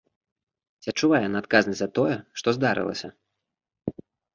Ці 0.85 0.89
адчувае 0.93 1.21
яна 1.27 1.37
адказнасць 1.45 1.79
за 1.85 1.89
тое, 2.01 2.15
што 2.43 2.47
здарылася?! 2.61 3.15